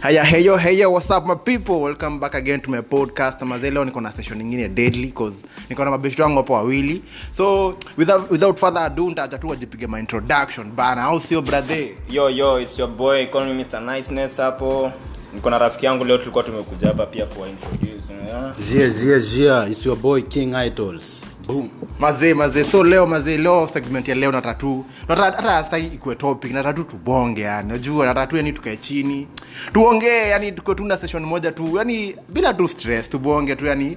[0.00, 3.84] haya heyo heyo what's up my people welcome back again to my podcast maze leo
[3.84, 5.36] niko na session ingine deadly cause
[5.70, 7.02] niko na mabeshto wangu hapo wawili
[7.36, 12.30] so without, without further ado nitaacha tu wajipige my introduction bana au sio brother yo
[12.30, 14.92] yo it's your boy economy mr niceness hapo
[15.34, 18.54] niko na rafiki yangu leo tulikuwa tumekuja hapa pia kuwa introduce unaona?
[18.70, 19.66] Jia, jia.
[19.70, 21.26] It's your boy King Idols.
[21.48, 21.68] Boom.
[21.98, 22.64] mazee mazee.
[22.64, 27.68] So leo mazee leo segment ya leo natatu hata stai ikuwe topic natatu tubonge yani.
[27.72, 29.26] Najua natatu yani tukae chini
[29.72, 33.96] tuongee yani tuko tuna session moja tu yani bila tu stress tubonge tu yani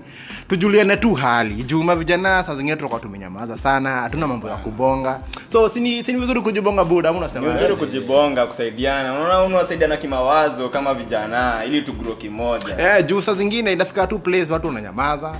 [0.49, 1.63] tujuliane tu hali.
[1.63, 5.19] Juma vijana saa zingine tutakuwa tumenyamaza sana hatuna mambo ya kubonga.
[5.51, 9.13] So sini sini vizuri kujibonga buda ama ni vizuri kujibonga kusaidiana.
[9.13, 12.77] Unaona unawasaidiana kimawazo kama vijana ili tugro kimoja.
[12.97, 15.35] Eh juu saa zingine inafika tu place watu wananyamaza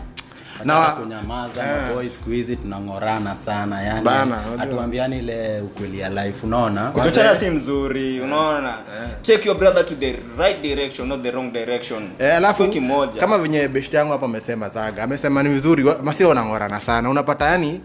[0.65, 1.93] na kunyamaza yeah.
[1.93, 4.09] boy siku hizi tunang'orana sana yani
[4.57, 6.91] hatuambiani ile ukweli ya life unaona?
[6.91, 8.77] Kuchochana si mzuri unaona?
[9.21, 12.09] Check your brother to the right direction not the wrong direction.
[12.19, 13.19] Eh, alafu kimoja.
[13.19, 17.09] kama venye beshti yangu hapa amesema zaga amesema ni vizuri masio wanang'orana sana.
[17.09, 17.81] Unapata yani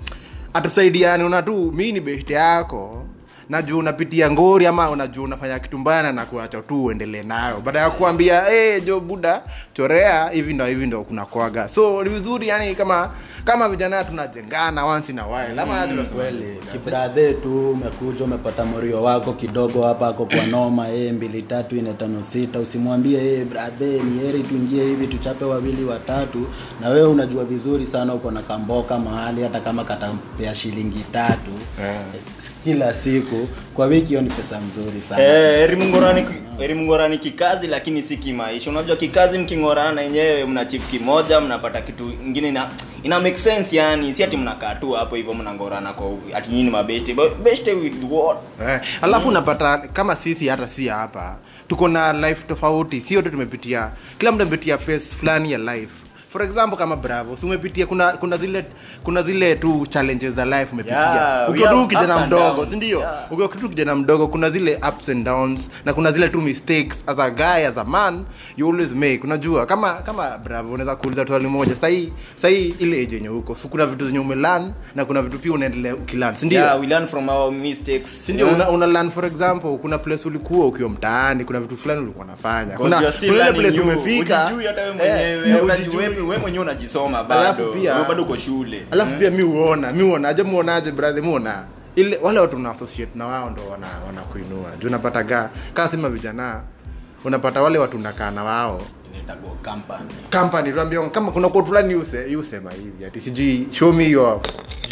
[0.54, 3.05] atusaidiani una tu mi ni beshti yako
[3.48, 7.60] na juu unapitia ngori ama unajua unafanya kitu mbaya na kuacha tu uendelee nayo.
[7.60, 9.42] Baada ya kuambia hey, jo buda
[9.74, 13.10] chorea hivi ndo hivi ndo kuna kwaga so ni vizuri yani kama
[13.46, 16.58] kama vijana tunajengana once in a while ama mm, kweli.
[16.72, 21.92] kibradhe tu umekuja umepata morio wako kidogo hapa ako kwa noma e, mbili tatu ine
[21.92, 22.58] tano sita.
[22.60, 26.46] Usimwambie e, bradhe ni heri tuingie hivi tuchape wawili watatu.
[26.80, 32.02] Na wewe unajua vizuri sana uko na kamboka mahali hata kama katapea shilingi tatu Yeah.
[32.64, 33.48] kila siku.
[33.74, 35.22] Kwa wiki hiyo ni pesa mzuri sana.
[35.22, 36.26] Eh, heri mngorani
[36.74, 38.70] mngorani kikazi lakini si kimaisha.
[38.70, 42.70] Unajua kikazi mkingorana yenyewe mna chief kimoja mnapata kitu ingine ina,
[43.06, 47.14] ina make sense yani si ati mnakaa tu hapo hivyo mnangorana kwa ati nyinyi mabeste
[47.42, 48.38] beste with what?
[48.68, 51.36] Eh, alafu unapata kama sisi hata si hapa
[51.68, 53.90] tuko na life tofauti si wote tumepitia.
[54.18, 55.92] Kila mtu amepitia phase fulani ya life
[56.28, 58.64] for example kama bravo si umepitia kuna kuna zile
[59.02, 60.98] kuna zile tu challenges za life umepitia.
[60.98, 62.98] Yeah, ukiwa tu kijana mdogo si ndio?
[62.98, 63.32] yeah.
[63.32, 67.18] ukiwa tu kijana mdogo kuna zile ups and downs na kuna zile tu mistakes as
[67.18, 68.24] a guy as a man
[68.56, 69.20] you always make.
[69.24, 72.12] Unajua kama kama bravo unaweza kuuliza swali moja sahii
[72.42, 75.94] sahii ile age yenye huko so kuna vitu zenye umelan na kuna vitu pia unaendelea
[75.94, 76.60] ukilan si ndio?
[76.60, 78.26] Yeah we learn from our mistakes.
[78.26, 78.58] Sindio Yeah.
[78.58, 82.76] una, una learn for example kuna place ulikuwa ukiwa mtaani kuna vitu fulani ulikuwa unafanya.
[82.76, 84.36] Kuna ile place umefika.
[84.38, 84.52] Hata
[86.20, 87.72] wewe eh, mwenyewe unajisoma bado.
[87.72, 88.86] pia- bado uko shule.
[88.90, 91.64] Alafu pia mi uona mi uonaje muonaje brother muona
[91.96, 94.70] ile wale watu una associate na wao ndo wana wanakuinua.
[94.78, 96.60] Juu unapata ga kaa sima vijana
[97.24, 98.80] unapata wale watu unakaa na wao.
[99.64, 100.10] Company.
[100.32, 104.40] company tuambia kama kuna quote fulani use usema hivi ati sijui show me your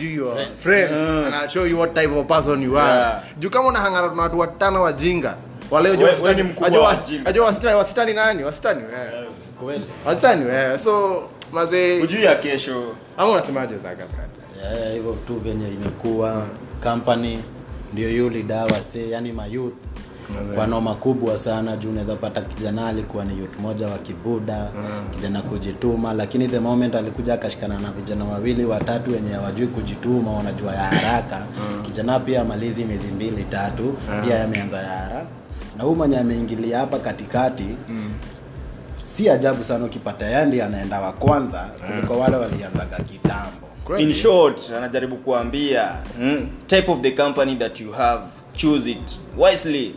[0.01, 0.93] your friends.
[0.93, 2.99] and I'll show you what type of person you are.
[2.99, 3.23] Yeah.
[3.39, 5.37] juu kama unahangana na watu watano wajinga
[5.71, 6.11] wale wajua
[7.47, 8.45] wasitani- nani?
[8.45, 9.25] Wasitani eh
[9.61, 9.85] Kweli.
[10.79, 11.23] so
[11.53, 12.83] mazee ujui ya kesho.
[13.19, 13.75] Ama unasemaje
[14.63, 16.47] Yeah, hivyo tu venye imekuwa.
[16.83, 17.39] Company
[17.93, 19.75] ndio yuli dawa se yani mayouth
[20.55, 24.69] kwa makubwa sana juu unaweza pata kijana alikuwa ni youth moja wa kibuda
[25.15, 30.75] kijana kujituma lakini the moment alikuja akashikana na vijana wawili watatu wenye hawajui kujituma wanajua
[30.75, 31.43] ya haraka.
[31.83, 33.95] Kijana pia amalizi miezi mbili tatu
[34.25, 35.27] pia yameanza ya haraka.
[35.79, 37.67] Na huu mwenye ameingilia hapa katikati
[39.17, 43.67] si ajabu sana ukipata yandi anaenda wa kwanza kuliko wale walianzaga kitambo.
[43.99, 48.23] In short anajaribu kuambia mm, type of the company that you have
[48.57, 49.95] choose it wisely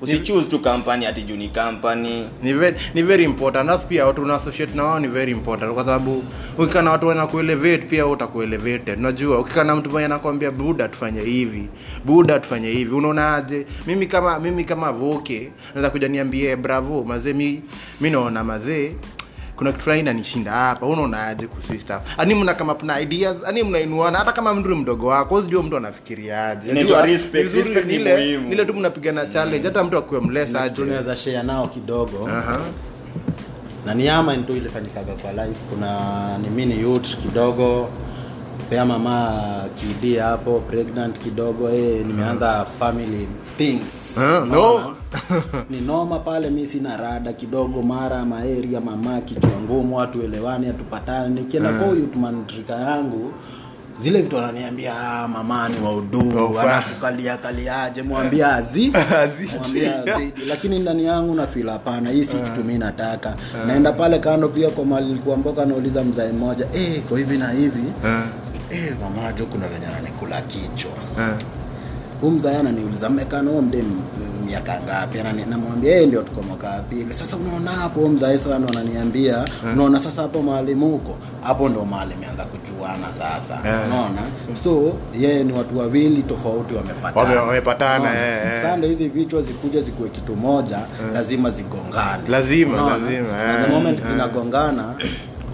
[0.00, 2.24] usichoose tu company ati juu ni company.
[2.42, 3.68] Ni very, ni very important.
[3.68, 5.72] Alafu pia watu una associate na wao ni very important.
[5.74, 6.24] Kwa sababu
[6.58, 11.68] ukikaa na watu wanakuelevate pia utakuelevated unajua ukikaa na mtu mwenye anakwambia buda tufanye hivi.
[12.04, 12.94] Buda tufanye hivi.
[12.94, 17.62] Unaonaje mimi kama mimi kama voke naweza kuja niambie bravo mazee mi
[18.00, 18.92] mi naona mazee
[19.56, 24.18] kuna kitu fulani inanishinda hapa unaonaje kuhusu stuff ani mna kama na ideas ani mnainuana
[24.18, 27.54] hata kama mtu mdogo wako sijui mtu anafikiriaje Inaitwa respect.
[27.54, 28.52] Respect ni muhimu.
[28.52, 32.60] ile tu mnapigana challenge hata mtu akuwe mlesaje tunaweza share nao kidogo Aha.
[33.86, 35.98] na ni ama ile ilifanyikaga kwa life kuna
[36.38, 37.88] ni mini youth kidogo
[38.70, 39.42] pea mama
[39.80, 44.96] kidia hapo pregnant kidogo eh, nimeanza family things uh, no.
[45.70, 51.40] Ni noma pale mi sina rada kidogo mara maeria mama kichwa ngumu hatuelewani hatupatani.
[51.40, 51.86] Nikienda uh.
[51.86, 52.08] huyu
[52.68, 53.32] yangu
[54.00, 55.76] zile vitu ananiambia ah, mama ni
[56.58, 58.92] anakukalia kaliaje mwambia azi
[59.22, 60.46] azidi.
[60.46, 63.34] Lakini ndani yangu nafila hapana hii si kitu mi nataka.
[63.66, 67.50] Naenda pale kando pia kwa mali nilikuwa mboka nauliza mzae mmoja eh kwa hivi na
[67.50, 67.84] hivi.
[68.70, 68.94] Eh.
[69.00, 70.92] Mamajo kuna venye ananikula kichwa
[72.24, 72.28] ah.
[72.28, 73.84] umzaya ananiuliza mmekaa nao mde
[74.46, 75.18] miaka ngapi
[75.50, 79.98] namwambia yeye ndio tuko mwaka wa pili sasa unaona hapo mzae sana ndo ananiambia unaona
[79.98, 83.86] sasa hapo mahali muko hapo ndo mahali meanza kujuana sasa Yeah.
[83.86, 84.20] unaona
[84.64, 88.26] so yeye ni watu wawili tofauti wamepatana wamepatana, Unaona?
[88.26, 88.62] eh, eh.
[88.62, 90.78] Sasa ndo hizi vichwa zikuja zikuwe kitu moja
[91.14, 92.96] lazima zigongane Lazima, Unaona?
[93.06, 94.06] lazima, the eh, moment eh.
[94.10, 94.94] zinagongana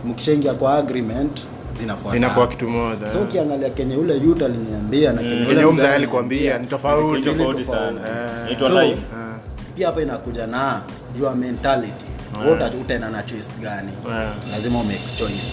[0.05, 1.41] mkishaingia kwa agreement
[1.81, 2.17] zinafuata.
[2.17, 3.11] Inakuwa kitu moja.
[3.13, 8.01] So ukiangalia kenye ule yut aliniambia na kenye ule mzee alikwambia ni tofauti tofauti sana.
[8.01, 8.43] Eh.
[8.47, 9.01] inaitwa So, life.
[9.17, 9.35] Ah.
[9.77, 10.81] pia hapa inakuja na
[11.21, 12.05] your mentality.
[12.47, 12.75] Yeah.
[12.81, 13.93] utaenda na choice gani?
[14.09, 14.33] Yeah.
[14.53, 15.47] lazima umake choice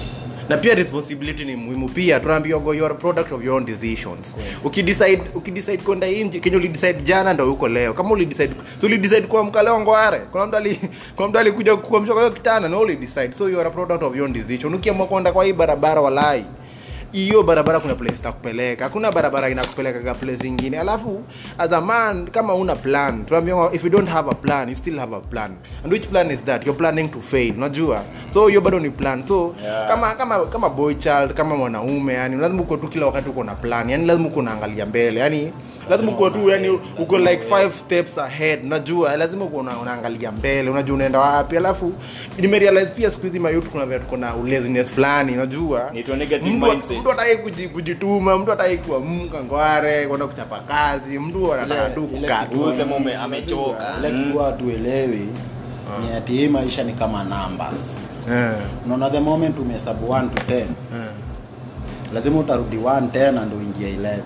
[0.50, 1.90] na pia responsibility ni muhimu.
[1.90, 4.34] Pia tunaambiwa go you are product of your own decisions.
[4.64, 7.94] Ukidecide ukidecide kwenda nje kenye ulidecide jana ndo uko leo.
[7.94, 10.20] Kama ulidecide so ulidecide kuamka leo ngware.
[10.32, 10.80] Kuna mtu ali
[11.16, 13.32] kuna mtu alikuja kuamsha kwa hiyo kitana na ulidecide.
[13.38, 14.74] So you are a product of your own decision.
[14.74, 16.46] Ukiamua kwenda kwa hii barabara walai
[17.12, 18.84] hiyo barabara kuna place itakupeleka.
[18.84, 21.24] Hakuna barabara inakupelekaga place ingine alafu
[21.58, 25.00] as a man kama una plan tunaambiwa if you don't have a plan you still
[25.00, 25.56] have a plan.
[25.84, 26.66] And which plan is that?
[26.66, 28.02] You're planning to fail unajua?
[28.34, 29.24] So hiyo bado ni plan.
[29.28, 29.88] So Yeah.
[29.88, 33.56] kama kama kama boy child kama mwanaume yani lazima uko tu kila wakati uko na
[33.56, 33.90] plan.
[33.90, 35.20] Yani lazima uko naangalia mbele.
[35.20, 35.54] Yani
[35.90, 36.70] lazima uko tu yani
[37.00, 38.64] uko like five steps ahead.
[38.64, 41.58] Najua lazima uko una- unaangalia mbele unajua unaenda wapi.
[41.58, 41.94] Alafu
[42.40, 45.92] nimerealize pia siku hizi mayouth kuna vile tuko na laziness fulani unajua.
[47.00, 52.56] Mtu- ataki kujituma mtu ataki kuamka ngware kwenda kuchapa kazi mtu anataka tu kukaa tu.
[53.16, 53.86] amechoka.
[54.00, 54.38] Ile kitu
[56.02, 57.98] ni ati hii maisha ni kama numbers.
[58.32, 58.52] Eh,
[58.86, 60.66] unaona the moment umehesabu 1 to 10 eh.
[62.14, 64.18] Lazima utarudi 1 tena ndo uingie 11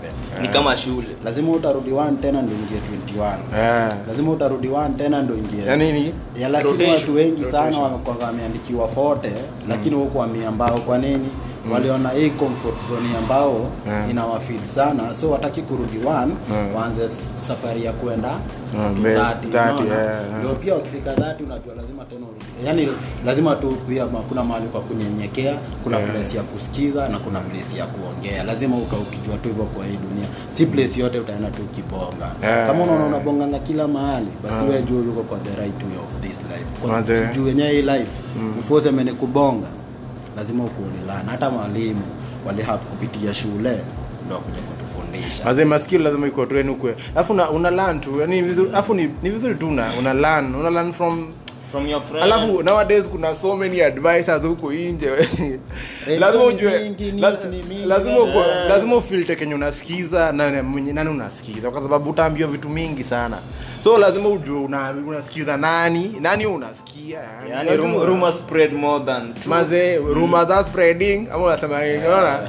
[0.41, 1.07] ni kama shule.
[1.25, 2.77] Lazima utarudi 1 tena ndo uingie
[3.17, 3.93] 21 Eh.
[4.07, 8.87] lazima utarudi 1 tena ndo ingie yani ni ya lakini watu wengi sana wamekuwa wameandikiwa
[8.87, 9.31] fote
[9.69, 11.29] lakini huko wameambao kwa nini
[11.73, 14.09] waliona hii comfort zone ambao yeah.
[14.09, 16.75] inawafeel sana so wataki kurudi one Mm.
[16.75, 18.31] waanze safari ya kwenda
[18.75, 20.05] Mm, 30, 30, yeah,
[20.43, 20.55] yeah.
[20.63, 22.87] pia wakifika dhati unajua lazima tena urudi yani
[23.25, 26.09] lazima tu pia kuna mahali kwa kunyenyekea kuna Yeah.
[26.11, 29.97] place ya kusikiza na kuna place ya kuongea lazima uka ukijua tu hivyo kwa hii
[30.09, 32.67] dunia si place yote utaenda tu ukibonga Yeah.
[32.67, 36.41] kama unaona unabonganga kila mahali basi wewe jua yuko kwa the right way of this
[36.41, 38.11] life Kwa- juu yenyewe hii life
[38.41, 38.53] mm.
[38.59, 39.67] ufose mene kubonga
[40.41, 42.01] lazima ukuonelana hata mwalimu
[42.45, 43.77] walihave kupitia shule
[44.25, 45.45] ndo akuja kutufundisha.
[45.45, 46.95] Mazee maskio lazima iko tu yani ukwe.
[47.15, 48.21] Alafu una, una learn tu.
[48.21, 51.27] Yani vizuri alafu ni, ni vizuri tu una, una learn, una learn from
[51.71, 55.09] from your friend alafu nowadays kuna so many advisors huko nje.
[56.19, 56.95] Lazima ujue
[57.85, 60.61] lazima uko- lazima ufilter kenye unasikiza na na
[60.93, 61.71] nani unasikiza?
[61.71, 63.37] Kwa sababu utaambiwa vitu mingi sana
[63.83, 67.19] so lazima ujue una, unasikiza nani nani unasikia
[67.49, 67.69] yani.
[67.69, 67.75] Unajua?
[67.87, 69.47] rum- rumor spread more than truth.
[69.47, 71.27] maze rumors are spreading.
[71.33, 72.39] Ama unasema unaona?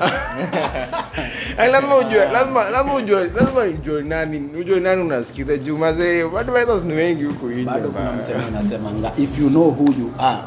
[1.58, 5.56] Yaani lazima ujue lazima lazima ujue lazima ujue nani ujue nani unasikiza.
[5.56, 6.24] Juu maze
[6.84, 10.42] ni wengi huko nje bado kuna msemo inasemanga if you know who you are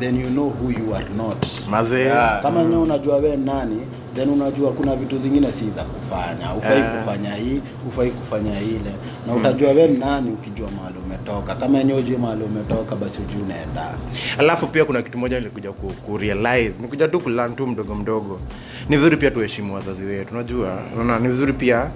[0.00, 1.46] then you know who you are not.
[1.70, 2.00] Maze.
[2.00, 2.42] Yeah.
[2.42, 3.80] kama enyewe unajua we nani
[4.14, 6.54] then unajua kuna vitu zingine si za kufanya.
[6.54, 6.98] Ufai yeah.
[6.98, 8.92] kufanya hii ufai kufanya ile.
[9.26, 11.54] Na utajua we nani ukijua mahali umetoka.
[11.54, 13.94] Kama enyewe ujue mahali umetoka basi ujuu unaenda.
[14.38, 16.72] Alafu pia kuna kitu moja nilikuja ku, ku realize.
[16.80, 18.40] Nikuja tu kulan tu mdogo mdogo.
[18.88, 20.78] Ni vizuri pia tuheshimu wazazi wetu unajua.
[20.94, 21.90] Unaona ni vizuri pia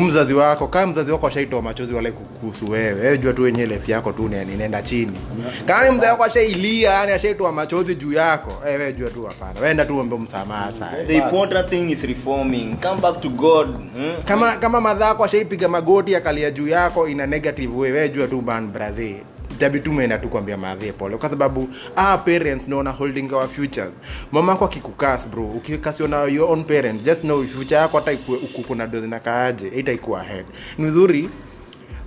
[0.00, 3.92] mzazi wako kama mzazi wako ashaitoa machozi wale kuhusu wewe wewe jua tu wenyewe lefi
[3.92, 5.18] yako tu ni- chini.
[5.66, 9.60] Kani mzazi wako ashailia yani ashaitoa machozi juu yako eh, wewe jua tu hapana.
[9.60, 12.76] Wenda tu ombe msamaha sasa the important thing is reforming.
[12.82, 14.14] Come back to god hmm?
[14.24, 18.68] kama kama madhako ashaipiga magoti akalia juu yako ina negative way wewe jua tu man
[18.68, 19.14] brother
[19.56, 23.92] tabi tu umeenda tu kwambia madhe pole kwa sababu ah parents naona holding our futures
[24.32, 25.44] mama yako akikukas bro.
[25.46, 28.12] Ukikasiwa na your own parent just know future yako hata
[28.86, 30.46] dozi na kaaje itaikuwa ahead.
[30.78, 31.30] Ni vizuri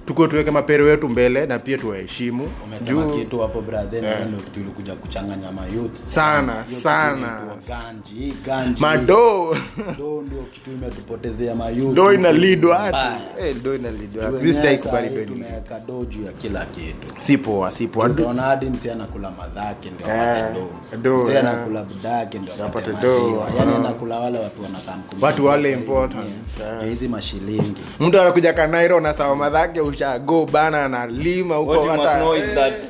[0.09, 2.49] tuko tuweke mapero wetu mbele na pia tuwaheshimu.
[2.65, 4.27] Umesema kitu hapo brother yeah.
[4.27, 7.39] ndio kitu ilikuja kuchanganya mayouth Sana, Hiyo sana.
[7.67, 8.33] ganji.
[8.45, 9.55] Ganji madoo
[9.97, 14.81] do ndio kitu imetupotezea mayouth do inalidwa hatu eh do inalidwa Juu hatu wenyewe this
[14.81, 17.07] saa kubali hii do tumeweka do juu ya kila kitu.
[17.19, 20.53] Si poa si poa utaona hadi msi anakula madhake ndio apate
[20.97, 25.45] do, do msi anakula budake ndio apate Apate do, maziwa anakula wale watu wanakaa Watu
[25.45, 26.25] wale important,
[26.57, 26.75] dunia.
[26.77, 27.81] Ndio hizi mashilingi.
[27.99, 32.83] Mtu anakuja kanairo na sawa madhake ushago bana analima huko hata know is that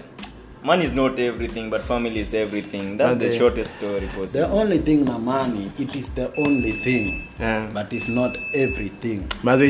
[0.63, 2.97] money is not everything but family is everything.
[2.97, 3.37] That's the Ade.
[3.37, 7.67] shortest story the only thing na money it is the only thing Yeah.
[7.73, 9.21] but it's not everything.
[9.43, 9.61] Maze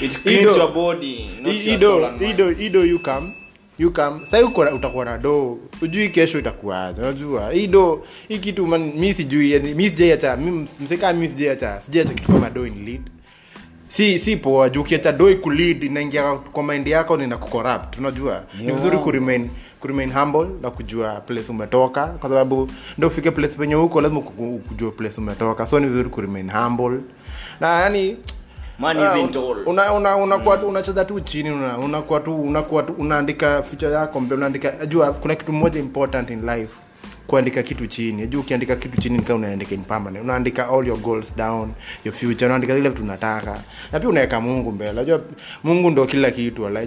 [0.00, 2.34] it cleans your body not i- your ido soul and mind.
[2.34, 3.32] ido ido you come.
[3.78, 4.26] You come.
[4.26, 5.58] Sai uko utakuwa na do.
[5.82, 7.52] Ujui kesho itakuwaje unajua.
[7.52, 12.14] Hii do hii kitu man, mi sijui yani mi sijaiacha mi msika mi sijaiacha sijaiacha
[12.14, 13.00] kitu kama do in lead
[13.88, 18.42] si si poa juu ukiacha doi kulead inaingia kwa maindi yako nina kucorrupt unajua?
[18.60, 23.74] Ni vizuri kuremain kuremain humble na kujua place umetoka kwa sababu ndo ufike place penye
[23.74, 25.66] huko lazima kujua place umetoka.
[25.66, 27.00] So ni vizuri kuremain humble.
[27.60, 28.16] Na yani
[29.02, 29.12] Ah,
[29.66, 34.36] una una unakuwa unacheza tu chini una unakuwa tu unakuwa tu unaandika future yako mbele
[34.38, 36.72] unaandika jua kuna kitu moja important in life
[37.28, 38.26] kuandika kitu chini.
[38.26, 40.24] Juu ukiandika kitu chini nikaa unaandika in permanent.
[40.24, 41.72] Unaandika all your goals down
[42.04, 42.46] your future.
[42.46, 43.58] Unaandika zile vitu unataka.
[43.92, 44.90] Na pia unaweka mungu mbele.
[44.90, 45.20] Unajua
[45.64, 46.80] mungu ndo kila kitu wala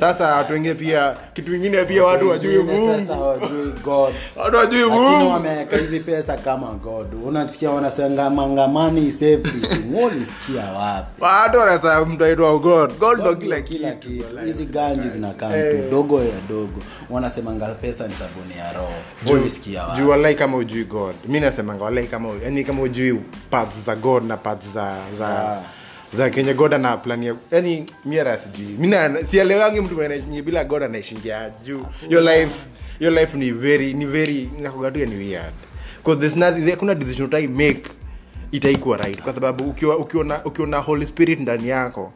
[0.00, 3.00] Sasa watu wengine pia kitu kingine pia watu wajui Wengine mungu.
[3.00, 4.14] sasa hawajui god.
[4.36, 5.30] Watu wajui mungu.
[5.30, 7.06] wameweka hizi pesa kama god.
[7.24, 9.84] Unasikia wanasema mangamani is everything.
[10.04, 11.22] Ulisikia wapi?
[11.24, 12.98] Watu wanasema mtu aitwa god.
[12.98, 14.24] God ndo kila kitu kitu.
[14.44, 16.80] hizi ganji zinakaa mtu dogo ya dogo.
[17.10, 18.92] Wanasemanga pesa ni sabuni ya roho
[19.96, 21.14] juu walai kama ujui god.
[21.28, 23.20] Mi nasemanga walai kama yani kama ujui
[23.50, 25.62] paths za god na paths za za Ah.
[26.16, 28.66] za kenye god ana plania yani miara sijui.
[28.78, 28.86] Mi
[29.80, 32.64] mtu mwenye bila god anaishingia juu your life
[33.00, 35.52] your life ni very ni very nakugatuya ni weird.
[35.96, 37.82] Because there's nothing kuna decision utai make
[38.52, 39.22] itaikuwa right.
[39.22, 42.12] Kwa sababu ukiwa ukiona na ukiwa holy spirit ndani yako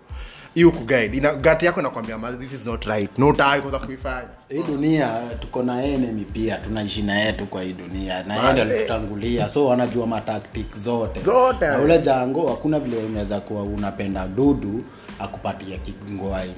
[0.55, 3.19] hiyo kuguide ina gati yako inakwambia "Ma, this is not right.
[3.19, 4.29] No tai kwa kuifanya.
[4.49, 6.57] Hii dunia tuko na enemy pia.
[6.57, 8.23] Tunaishi na yetu kwa hii dunia.
[8.23, 11.21] Na yeye ndio alitutangulia so wanajua matactic zote.
[11.23, 11.67] Zote.
[11.67, 14.85] na ule jango hakuna vile unaweza kuwa unapenda dudu
[15.21, 16.51] akupatia kingwai.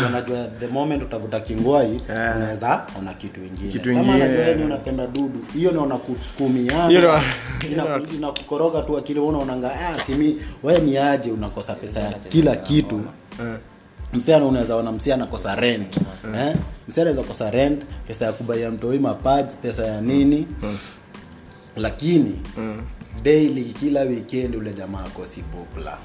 [0.00, 2.36] Juu unajua the moment utavuta kingwai yeah.
[2.36, 3.72] unaweza ona kitu ingine.
[3.72, 4.12] Kitu ingine.
[4.24, 5.70] anajua yeye unapenda dudu hiyo
[7.00, 7.20] know.
[7.72, 11.30] Inaku- inakukoroga tu akili unaonanga ah simi wewe ni aje?
[11.30, 13.00] Unakosa pesa ya kila kitu.
[14.12, 15.96] Msichana unaweza ona msichana kosa rent.
[15.96, 16.54] Eh?
[16.88, 20.46] msichana anaweza kosa rent pesa ya kubaia mtoi mapads pesa ya nini.
[21.76, 22.40] Lakini
[23.22, 25.98] daily kila weekend ule jamaa akosi bukla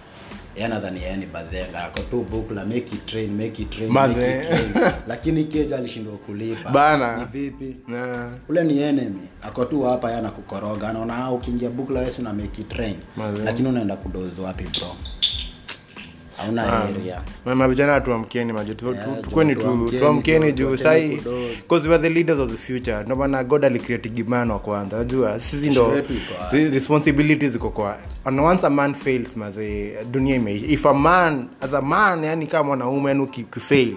[0.55, 4.11] Yeye anadhani yeye ni bazenga ako tu bukla make it train make it train make
[4.11, 4.93] it train.
[5.07, 6.69] Lakini keja alishindwa kulipa.
[6.69, 7.17] Bana.
[7.17, 7.75] ni vipi?
[7.91, 8.31] Yeah.
[8.49, 9.27] ule ni enemy.
[9.41, 10.89] Ako tu hapa yana kukoroga.
[10.89, 12.95] Anaona ukiingia ukiingia la wewe una make it train.
[13.45, 14.95] Lakini unaenda kudozo wapi bro
[16.43, 21.09] hauna mama vijana tuamkeni maji tu- Yeah, tu- tukweni tu tuamkeni, tuamkeni tu- juu sai
[21.61, 23.03] because we are the leaders of the future.
[23.03, 24.95] Ndio maana god alicreate gimano kwanza.
[24.95, 26.55] Unajua sisi ndo Kesho yetu iko wapi?
[26.57, 30.65] re- responsibilities ziko kwa and once a man fails maze dunia imeisha.
[30.67, 33.95] If a man as a man yani kama mwanaume yani ukifail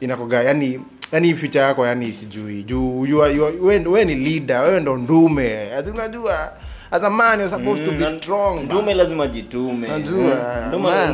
[0.00, 0.80] inakoga yani
[1.12, 2.62] yani future yako yani sijui.
[2.62, 3.00] Juu
[3.90, 5.66] we, ni leader wewe ndo ndume.
[5.94, 6.52] Unajua
[6.94, 9.88] as a man you're supposed to be Mm, strong ndume lazima jitume.
[9.88, 11.10] Najua, Mm, Ndio maana-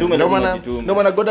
[1.11, 1.29] God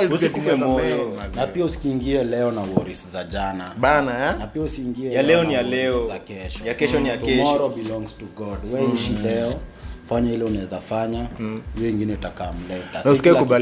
[0.57, 1.11] moyo.
[1.35, 3.71] na pia usikiingie leo na worries za jana.
[3.77, 4.35] Bana eh?
[4.39, 6.07] na pia usiingie Ya leo ni ya leo.
[6.07, 6.65] za kesho.
[6.65, 7.43] Ya kesho ni ya kesho.
[7.43, 8.57] tomorrow belongs to god.
[8.73, 9.53] We ishi leo
[10.09, 11.27] fanya ile unaweza fanya.
[11.77, 12.99] Hiyo ingine utakaa mleta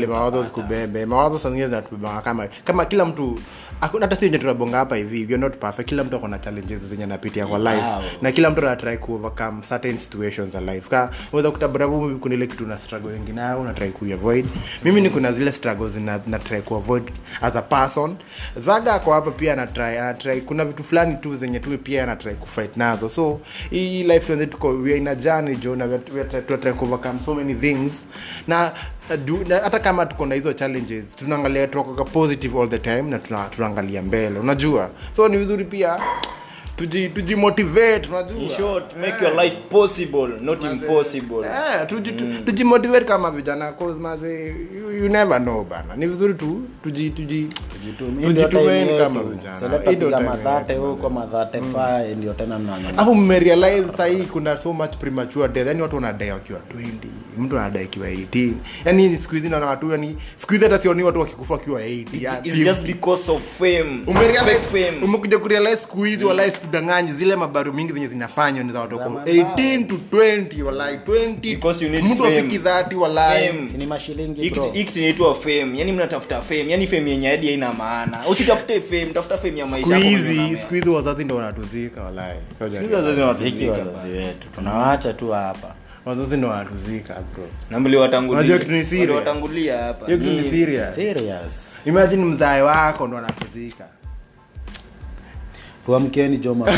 [0.07, 3.39] mawazo zikubebe mawazo saa zingine zinatubebanga kama kama kila mtu
[3.81, 5.21] hata si tunabonga hapa hivi.
[5.21, 5.89] You're not perfect.
[5.89, 7.85] Kila mtu akona challenges zenye anapitia kwa life.
[7.85, 8.01] Wow.
[8.21, 10.89] na kila mtu anatry kuovercome certain situations za life.
[10.89, 14.45] Ka unaweza kuta bravo kuna ile kitu na struggle wengi nayo una kuavoid
[14.83, 18.15] mimi ni kuna zile struggles na, na try kuavoid as a person.
[18.59, 20.41] Zaga ako hapa pia ana try ana try.
[20.41, 23.09] Kuna vitu fulani tu zenye tu pia ana try kufight nazo.
[23.09, 26.41] So hii life tuko we are in a journey jo na we are- we try-
[26.57, 28.05] try to overcome so many things.
[28.47, 28.71] Na
[29.63, 34.01] hata kama tuko na hizo challenges tunaangalia tunakoga positive all the time na tuna, tunaangalia
[34.01, 34.89] mbele unajua?
[35.15, 35.99] So ni vizuri pia
[36.75, 38.37] tuji tujimotivate unajua?
[38.41, 41.37] In short, make your life possible not impossible.
[41.47, 45.95] Eh, tuji- tu- tujimotivate kama vijana cause maze you, you never know bana.
[45.95, 47.47] Ni vizuri tu tuji tuji
[47.85, 49.79] tujitumaini kama vijana.
[49.89, 54.57] Hii ndio piga time madhate huko madhate fa ndio tena mnanyanya alafu mmerealize sahii kuna
[54.57, 55.67] so much premature death.
[55.67, 56.83] Yani watu wanadai wakiwa 20
[57.37, 58.51] mtu anadai akiwa 18
[58.85, 62.39] yani siku hizi naona watu yani siku hizi hata sioni watu wakikufa wakiwa 80 ya,
[62.43, 64.01] It's just because of fame.
[64.07, 65.05] Umerealize- Fake fame.
[65.05, 69.21] umekuja kurealize siku hizi walai sikudanganyi zile mabaru mingi zenye zinafanywa ni za watu wako
[69.25, 70.97] Za 18 to 20 walai.
[71.05, 73.53] 20 Because you need mtu afiki 30 walai.
[73.77, 75.71] Ni mashilingi hiki kinaitwa fame.
[75.75, 76.65] Yani mnatafuta fame.
[76.69, 78.27] Yani fame yenye hadi haina maana.
[78.29, 79.99] Usitafute fame tafuta fame ya maisha
[80.61, 84.47] siku hizi wazazi ndo wanatuzika walaiwazazi wazazi wetu.
[84.55, 85.75] Tunawaacha tu hapa.
[86.05, 87.47] Wazazi ndo wanatuzika bro.
[87.69, 88.39] Na mliwatangulia.
[88.39, 88.99] Unajua kitu ni serious?
[89.09, 90.05] Waliwatangulia hapa.
[90.05, 90.95] Kitu ni Ni- serious?
[90.95, 91.81] Serious.
[91.87, 93.85] Imagine mzae wako ndo anatuzika.
[95.85, 96.65] Tuamkeni joma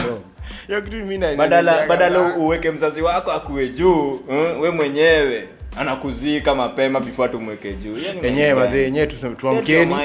[1.37, 7.97] badala badala uweke mzazi wako akuwe juu eh, we mwenyewe anakuzika mapema before tumweke juu.
[8.23, 9.95] Yenyewe mazee yenyewe tuamkeni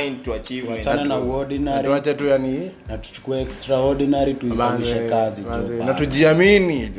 [1.84, 5.42] tuache tu yani na tuchukue extraordinary tuifanyishe kazi
[5.86, 6.90] na tujiamini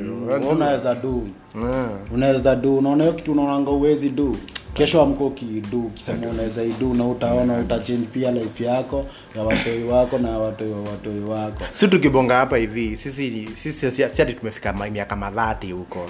[0.51, 1.87] unaweza du Mm.
[2.13, 4.35] unaweza du unaona hiyo kitu unaonanga uwezi do
[4.75, 9.05] kesho amko ukiidu ukisema unaweza idu na utaona utachange pia life yako
[9.35, 11.63] ya watoi wako na watoi wa watoi wako.
[11.73, 16.05] Si tukibonga hapa hivi sisi sisi si tumefika miaka madhati huko.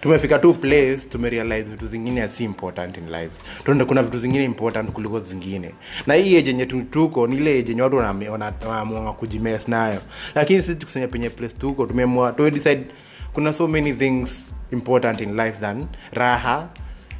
[0.00, 3.30] Tumefika tu place tumerealize vitu zingine si important in life.
[3.64, 5.74] Tuende kuna vitu zingine important kuliko zingine.
[6.06, 10.00] Na hii ejenye tuko ni ile ejenye watu wanaamua kujimes nayo.
[10.34, 12.84] Lakini sisi tukusanya penye place tuko tumeamua tumedecide
[13.32, 14.30] kuna so many things
[14.72, 16.68] important in life than raha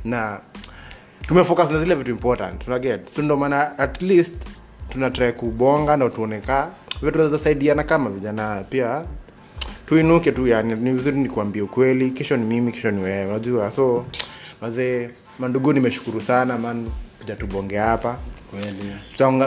[0.05, 0.41] na
[1.27, 2.65] tumefocus na zile vitu important.
[2.65, 4.33] Tunaget so ndo maana at least
[4.89, 6.71] tunatrai kubonga na tuoneka
[7.01, 8.65] vile tunaweza saidiana kama vijana.
[8.71, 9.03] Pia
[9.87, 12.11] tuinuke tu yani ni vizuri nikuambia ukweli.
[12.11, 13.27] Kesho ni mimi kesho ni wewe.
[13.31, 14.05] Unajua so
[14.61, 16.87] wazee mandugu nimeshukuru sana man
[17.19, 18.17] kuja tubonge hapa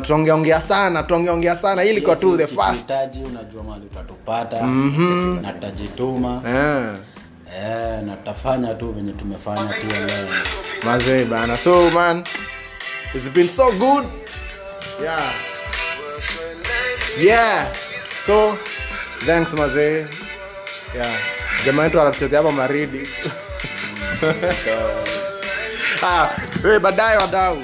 [0.01, 1.83] tutaongeongea sana tutaongeongea sana.
[1.83, 2.89] Ili kwa tu the first.
[3.31, 4.67] unajua mali utatupata.
[5.41, 6.41] Na tutajituma.
[6.47, 6.97] Eh
[7.57, 10.27] eh, na tutafanya tu venye tumefanya tu leo.
[10.83, 11.57] Mazee bana.
[11.57, 12.23] So man
[13.13, 14.05] it's been so good.
[15.03, 15.33] Yeah.
[17.19, 17.67] Yeah.
[18.25, 18.57] So
[19.25, 20.07] thanks mazee
[20.95, 21.15] yeah.
[21.65, 23.07] Jamaa wetu anatuchezea hapa maridi.
[26.03, 26.29] Ah,
[26.63, 27.63] we baadaye wadau